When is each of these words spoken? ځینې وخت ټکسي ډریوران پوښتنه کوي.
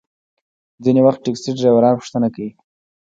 ځینې 0.83 1.01
وخت 1.03 1.19
ټکسي 1.25 1.51
ډریوران 1.57 1.93
پوښتنه 1.99 2.27
کوي. 2.35 2.51